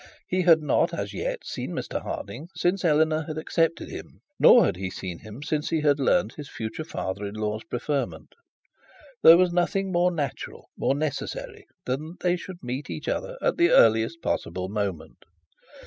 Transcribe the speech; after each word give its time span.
He 0.27 0.41
had 0.41 0.63
not 0.63 0.95
as 0.95 1.13
yet 1.13 1.45
seen 1.45 1.73
Mr 1.73 2.01
Harding 2.01 2.47
since 2.55 2.83
Eleanor 2.83 3.25
had 3.27 3.37
accepted 3.37 3.89
him, 3.89 4.21
nor 4.39 4.65
had 4.65 4.75
he 4.75 4.89
seen 4.89 5.19
him 5.19 5.43
since 5.43 5.69
he 5.69 5.81
had 5.81 5.99
learnt 5.99 6.31
of 6.31 6.35
his 6.37 6.49
future 6.49 6.83
father 6.83 7.23
in 7.27 7.35
law's 7.35 7.63
preferment. 7.65 8.33
There 9.21 9.37
was 9.37 9.53
nothing 9.53 9.91
more 9.91 10.09
natural, 10.09 10.71
more 10.75 10.95
necessary, 10.95 11.67
than 11.85 12.07
that 12.13 12.21
they 12.21 12.35
should 12.35 12.63
meet 12.63 12.89
each 12.89 13.07
other 13.07 13.37
at 13.43 13.57
the 13.57 13.69
earliest 13.69 14.23
possible 14.23 14.69
moment. 14.69 15.19